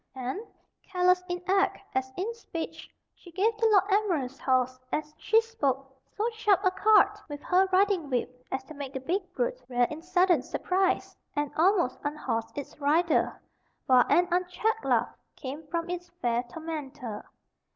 and, 0.15 0.39
careless 0.81 1.21
in 1.29 1.39
act 1.47 1.77
as 1.93 2.11
in 2.17 2.33
speech, 2.33 2.89
she 3.13 3.31
gave 3.31 3.55
the 3.57 3.67
Lord 3.67 3.83
Admiral's 3.91 4.39
horse, 4.39 4.79
as 4.91 5.13
she 5.15 5.39
spoke, 5.41 5.95
so 6.17 6.27
sharp 6.31 6.61
a 6.65 6.71
cut 6.71 7.19
with 7.29 7.39
her 7.43 7.69
riding 7.71 8.09
whip 8.09 8.43
as 8.51 8.63
to 8.63 8.73
make 8.73 8.93
the 8.93 8.99
big 8.99 9.31
brute 9.35 9.61
rear 9.69 9.85
in 9.91 10.01
sudden 10.01 10.41
surprise, 10.41 11.15
and 11.35 11.51
almost 11.55 11.99
unhorse 12.03 12.51
its 12.55 12.79
rider, 12.79 13.39
while 13.85 14.03
an 14.09 14.27
unchecked 14.31 14.83
laugh 14.85 15.15
came 15.35 15.67
from 15.67 15.87
its 15.87 16.09
fair 16.19 16.41
tormentor. 16.51 17.23